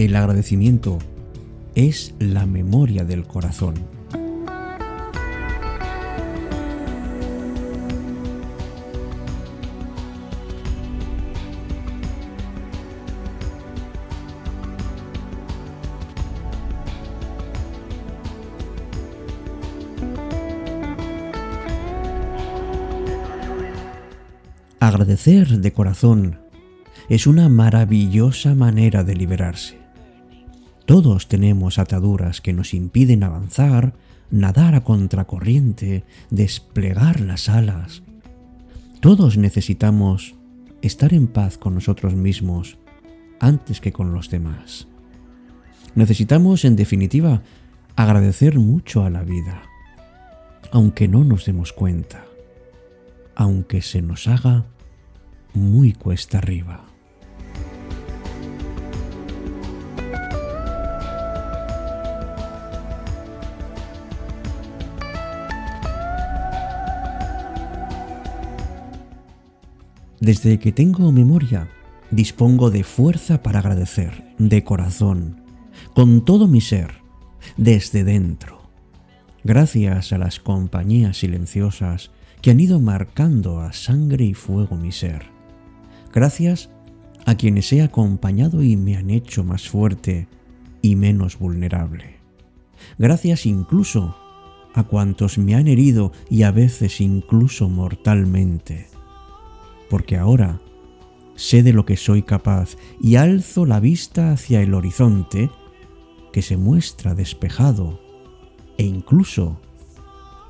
[0.00, 0.98] El agradecimiento
[1.74, 3.74] es la memoria del corazón.
[24.80, 26.38] Agradecer de corazón
[27.10, 29.79] es una maravillosa manera de liberarse.
[30.90, 33.94] Todos tenemos ataduras que nos impiden avanzar,
[34.28, 38.02] nadar a contracorriente, desplegar las alas.
[38.98, 40.34] Todos necesitamos
[40.82, 42.76] estar en paz con nosotros mismos
[43.38, 44.88] antes que con los demás.
[45.94, 47.44] Necesitamos, en definitiva,
[47.94, 49.62] agradecer mucho a la vida,
[50.72, 52.24] aunque no nos demos cuenta
[53.36, 54.66] aunque se nos haga
[55.54, 56.89] muy cuesta arriba.
[70.20, 71.68] Desde que tengo memoria,
[72.10, 75.40] dispongo de fuerza para agradecer, de corazón,
[75.94, 76.96] con todo mi ser,
[77.56, 78.60] desde dentro.
[79.44, 82.10] Gracias a las compañías silenciosas
[82.42, 85.24] que han ido marcando a sangre y fuego mi ser.
[86.12, 86.68] Gracias
[87.24, 90.28] a quienes he acompañado y me han hecho más fuerte
[90.82, 92.16] y menos vulnerable.
[92.98, 94.16] Gracias incluso
[94.74, 98.99] a cuantos me han herido y a veces incluso mortalmente.
[99.90, 100.62] Porque ahora
[101.34, 105.50] sé de lo que soy capaz y alzo la vista hacia el horizonte
[106.32, 108.00] que se muestra despejado
[108.78, 109.60] e incluso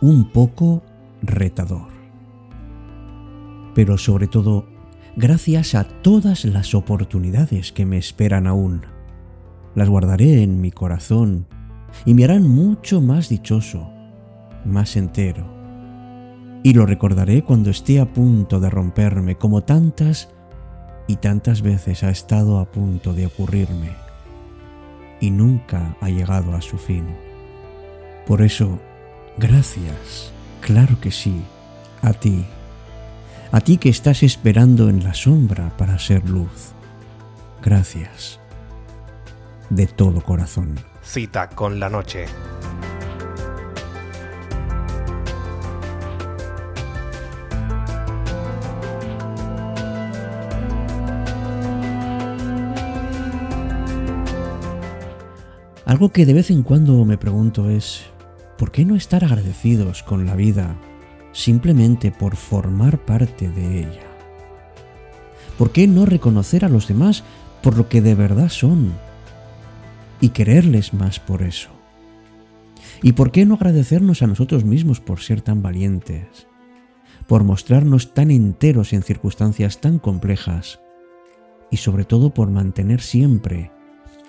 [0.00, 0.82] un poco
[1.22, 1.88] retador.
[3.74, 4.66] Pero sobre todo,
[5.16, 8.82] gracias a todas las oportunidades que me esperan aún.
[9.74, 11.46] Las guardaré en mi corazón
[12.04, 13.90] y me harán mucho más dichoso,
[14.64, 15.55] más entero.
[16.66, 20.30] Y lo recordaré cuando esté a punto de romperme, como tantas
[21.06, 23.92] y tantas veces ha estado a punto de ocurrirme,
[25.20, 27.06] y nunca ha llegado a su fin.
[28.26, 28.80] Por eso,
[29.38, 31.40] gracias Claro que sí,
[32.02, 32.44] a ti,
[33.52, 36.72] a ti que estás esperando en la sombra para ser luz.
[37.62, 38.40] Gracias,
[39.70, 40.74] de todo corazón.
[41.04, 42.26] Cita con la noche.
[55.86, 58.06] Algo que de vez en cuando me pregunto es,
[58.58, 60.76] ¿por qué no estar agradecidos con la vida
[61.30, 64.02] simplemente por formar parte de ella?
[65.56, 67.22] ¿Por qué no reconocer a los demás
[67.62, 68.94] por lo que de verdad son
[70.20, 71.70] y quererles más por eso?
[73.00, 76.48] ¿Y por qué no agradecernos a nosotros mismos por ser tan valientes,
[77.28, 80.80] por mostrarnos tan enteros en circunstancias tan complejas
[81.70, 83.70] y sobre todo por mantener siempre,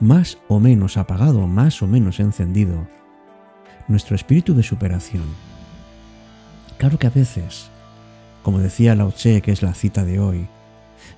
[0.00, 2.88] más o menos apagado, más o menos encendido,
[3.86, 5.24] nuestro espíritu de superación.
[6.78, 7.70] Claro que a veces,
[8.42, 10.48] como decía Lao Tse, que es la cita de hoy,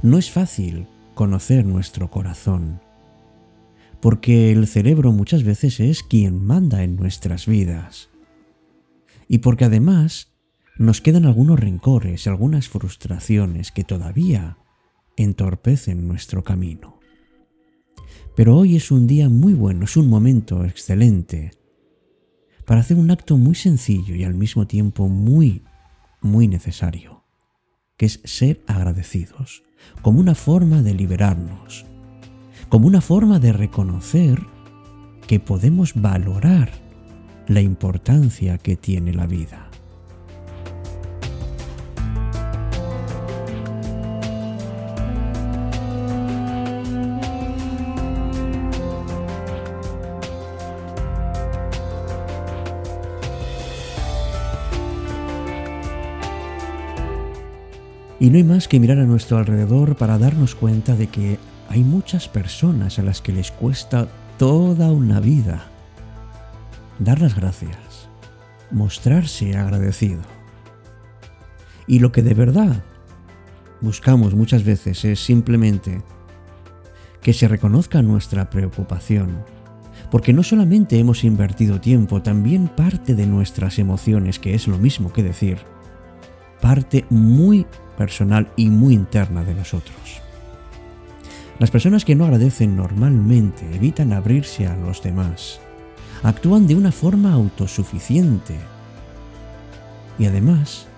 [0.02, 2.80] no es fácil conocer nuestro corazón,
[4.00, 8.10] porque el cerebro muchas veces es quien manda en nuestras vidas.
[9.28, 10.32] Y porque además
[10.76, 14.58] nos quedan algunos rencores, algunas frustraciones que todavía
[15.16, 17.01] entorpecen nuestro camino.
[18.34, 21.52] Pero hoy es un día muy bueno, es un momento excelente
[22.64, 25.62] para hacer un acto muy sencillo y al mismo tiempo muy,
[26.22, 27.24] muy necesario,
[27.96, 29.62] que es ser agradecidos,
[30.00, 31.84] como una forma de liberarnos,
[32.68, 34.40] como una forma de reconocer
[35.26, 36.70] que podemos valorar
[37.48, 39.71] la importancia que tiene la vida.
[58.22, 61.82] Y no hay más que mirar a nuestro alrededor para darnos cuenta de que hay
[61.82, 64.06] muchas personas a las que les cuesta
[64.38, 65.66] toda una vida
[67.00, 68.08] dar las gracias,
[68.70, 70.20] mostrarse agradecido.
[71.88, 72.84] Y lo que de verdad
[73.80, 76.00] buscamos muchas veces es simplemente
[77.22, 79.44] que se reconozca nuestra preocupación,
[80.12, 85.12] porque no solamente hemos invertido tiempo, también parte de nuestras emociones, que es lo mismo
[85.12, 85.58] que decir,
[86.60, 87.66] parte muy
[88.02, 90.20] personal y muy interna de nosotros.
[91.60, 95.60] Las personas que no agradecen normalmente evitan abrirse a los demás.
[96.24, 98.56] Actúan de una forma autosuficiente.
[100.18, 100.88] Y además,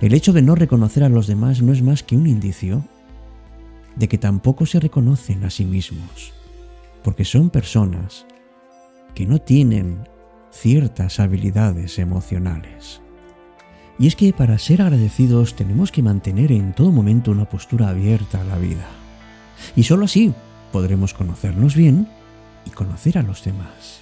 [0.00, 2.84] el hecho de no reconocer a los demás no es más que un indicio
[3.96, 6.32] de que tampoco se reconocen a sí mismos,
[7.02, 8.24] porque son personas
[9.16, 9.98] que no tienen
[10.52, 13.03] ciertas habilidades emocionales.
[13.98, 18.40] Y es que para ser agradecidos tenemos que mantener en todo momento una postura abierta
[18.40, 18.86] a la vida.
[19.76, 20.32] Y sólo así
[20.72, 22.08] podremos conocernos bien
[22.66, 24.00] y conocer a los demás.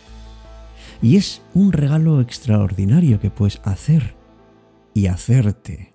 [1.03, 4.15] Y es un regalo extraordinario que puedes hacer
[4.95, 5.92] y hacerte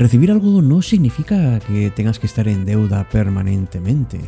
[0.00, 4.18] Recibir algo no significa que tengas que estar en deuda permanentemente.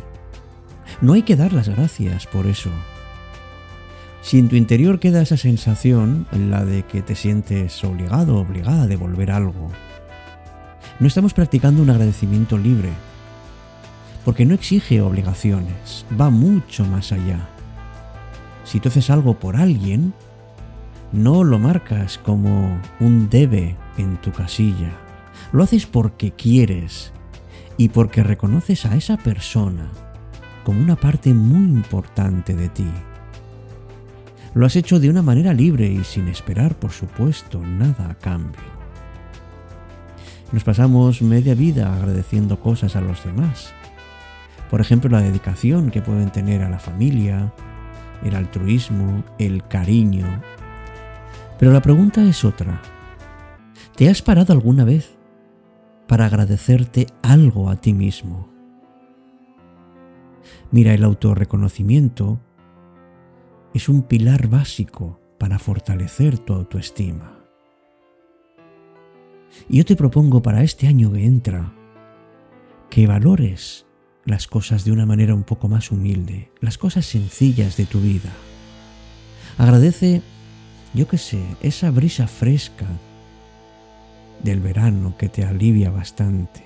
[1.01, 2.69] No hay que dar las gracias por eso.
[4.21, 8.41] Si en tu interior queda esa sensación en la de que te sientes obligado o
[8.41, 9.69] obligada a devolver algo,
[10.99, 12.89] no estamos practicando un agradecimiento libre,
[14.23, 17.49] porque no exige obligaciones, va mucho más allá.
[18.63, 20.13] Si tú haces algo por alguien,
[21.11, 25.02] no lo marcas como un debe en tu casilla
[25.53, 27.13] lo haces porque quieres
[27.77, 29.91] y porque reconoces a esa persona
[30.65, 32.89] como una parte muy importante de ti.
[34.55, 38.61] Lo has hecho de una manera libre y sin esperar, por supuesto, nada a cambio.
[40.51, 43.73] Nos pasamos media vida agradeciendo cosas a los demás.
[44.71, 47.53] Por ejemplo, la dedicación que pueden tener a la familia,
[48.23, 50.41] el altruismo, el cariño.
[51.59, 52.81] Pero la pregunta es otra.
[53.95, 55.17] ¿Te has parado alguna vez
[56.13, 58.47] para agradecerte algo a ti mismo.
[60.69, 62.39] Mira, el autorreconocimiento
[63.73, 67.39] es un pilar básico para fortalecer tu autoestima.
[69.67, 71.73] Y yo te propongo para este año que entra
[72.91, 73.87] que valores
[74.23, 78.29] las cosas de una manera un poco más humilde, las cosas sencillas de tu vida.
[79.57, 80.21] Agradece,
[80.93, 82.85] yo qué sé, esa brisa fresca
[84.43, 86.63] del verano que te alivia bastante.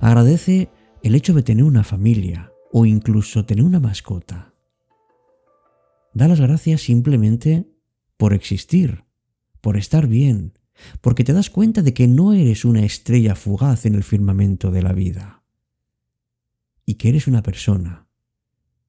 [0.00, 0.68] Agradece
[1.02, 4.54] el hecho de tener una familia o incluso tener una mascota.
[6.14, 7.66] Da las gracias simplemente
[8.16, 9.04] por existir,
[9.60, 10.54] por estar bien,
[11.00, 14.82] porque te das cuenta de que no eres una estrella fugaz en el firmamento de
[14.82, 15.42] la vida
[16.84, 18.06] y que eres una persona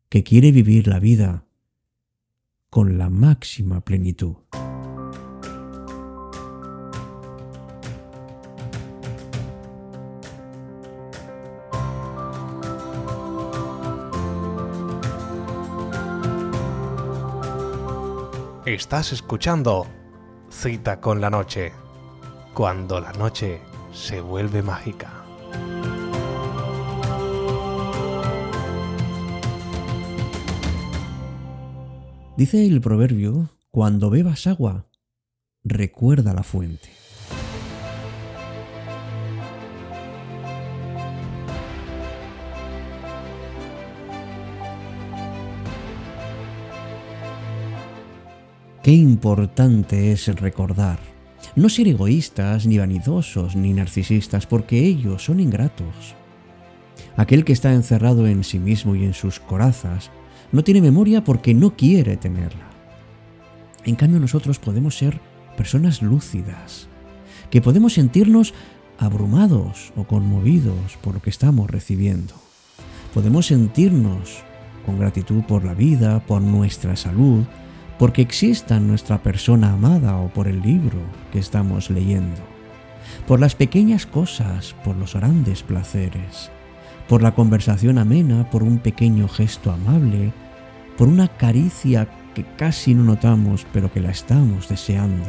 [0.10, 1.46] que quiere vivir la vida
[2.70, 4.36] con la máxima plenitud.
[18.68, 19.88] Estás escuchando
[20.50, 21.72] Cita con la Noche,
[22.54, 23.62] cuando la noche
[23.94, 25.24] se vuelve mágica.
[32.36, 34.88] Dice el proverbio, cuando bebas agua,
[35.64, 36.90] recuerda la fuente.
[48.88, 50.98] Qué importante es recordar.
[51.58, 56.16] No ser egoístas, ni vanidosos, ni narcisistas, porque ellos son ingratos.
[57.18, 60.10] Aquel que está encerrado en sí mismo y en sus corazas
[60.54, 62.70] no tiene memoria porque no quiere tenerla.
[63.84, 65.20] En cambio nosotros podemos ser
[65.58, 66.88] personas lúcidas,
[67.50, 68.54] que podemos sentirnos
[68.98, 72.36] abrumados o conmovidos por lo que estamos recibiendo.
[73.14, 74.44] Podemos sentirnos
[74.86, 77.44] con gratitud por la vida, por nuestra salud,
[77.98, 81.00] porque exista nuestra persona amada o por el libro
[81.32, 82.42] que estamos leyendo,
[83.28, 86.52] por las pequeñas cosas, por los grandes placeres,
[87.08, 90.32] por la conversación amena, por un pequeño gesto amable,
[90.98, 95.26] por una caricia que casi no notamos pero que la estamos deseando.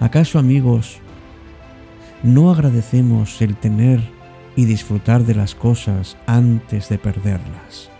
[0.00, 0.98] ¿Acaso amigos,
[2.24, 4.00] no agradecemos el tener
[4.56, 7.91] y disfrutar de las cosas antes de perderlas?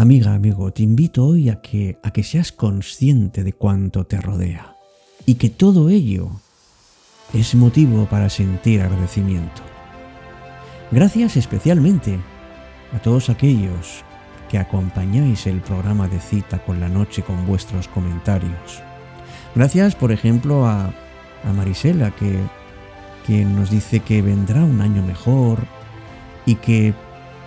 [0.00, 4.74] Amiga, amigo, te invito hoy a que, a que seas consciente de cuánto te rodea
[5.26, 6.30] y que todo ello
[7.34, 9.60] es motivo para sentir agradecimiento.
[10.90, 12.18] Gracias especialmente
[12.94, 14.02] a todos aquellos
[14.48, 18.82] que acompañáis el programa de cita con la noche con vuestros comentarios.
[19.54, 20.94] Gracias, por ejemplo, a,
[21.44, 22.38] a Marisela, que,
[23.26, 25.58] que nos dice que vendrá un año mejor
[26.46, 26.94] y que,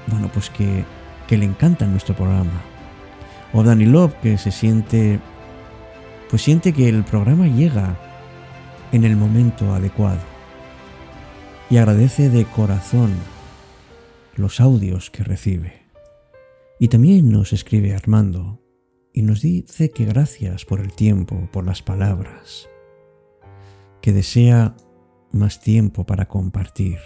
[0.06, 0.86] bueno, pues que,
[1.28, 2.62] que le encanta nuestro programa.
[3.54, 5.20] O Dani Love, que se siente,
[6.30, 7.98] pues siente que el programa llega
[8.92, 10.22] en el momento adecuado.
[11.70, 13.12] Y agradece de corazón
[14.36, 15.84] los audios que recibe.
[16.80, 18.60] Y también nos escribe Armando
[19.14, 22.68] y nos dice que gracias por el tiempo, por las palabras,
[24.02, 24.76] que desea
[25.32, 26.98] más tiempo para compartir.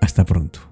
[0.00, 0.69] Hasta pronto.